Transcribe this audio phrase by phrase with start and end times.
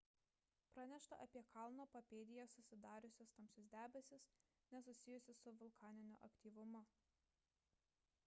[0.75, 4.25] pranešta apie kalno papėdėje susidariusius tamsius debesis
[4.77, 6.81] nesusijusius su vulkaniniu aktyvumu